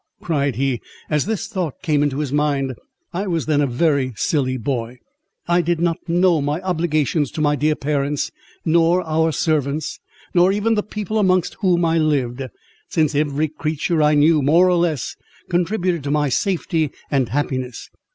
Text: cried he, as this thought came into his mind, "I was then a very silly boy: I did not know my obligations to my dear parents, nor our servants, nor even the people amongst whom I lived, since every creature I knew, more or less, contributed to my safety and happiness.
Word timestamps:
cried 0.19 0.55
he, 0.55 0.81
as 1.11 1.27
this 1.27 1.45
thought 1.47 1.75
came 1.83 2.01
into 2.01 2.17
his 2.17 2.33
mind, 2.33 2.73
"I 3.13 3.27
was 3.27 3.45
then 3.45 3.61
a 3.61 3.67
very 3.67 4.13
silly 4.15 4.57
boy: 4.57 4.97
I 5.47 5.61
did 5.61 5.79
not 5.79 5.99
know 6.07 6.41
my 6.41 6.59
obligations 6.61 7.29
to 7.33 7.41
my 7.41 7.55
dear 7.55 7.75
parents, 7.75 8.31
nor 8.65 9.03
our 9.03 9.31
servants, 9.31 9.99
nor 10.33 10.51
even 10.51 10.73
the 10.73 10.81
people 10.81 11.19
amongst 11.19 11.55
whom 11.59 11.85
I 11.85 11.99
lived, 11.99 12.41
since 12.89 13.13
every 13.13 13.47
creature 13.47 14.01
I 14.01 14.15
knew, 14.15 14.41
more 14.41 14.67
or 14.71 14.77
less, 14.77 15.15
contributed 15.49 16.03
to 16.05 16.09
my 16.09 16.29
safety 16.29 16.89
and 17.11 17.29
happiness. 17.29 17.91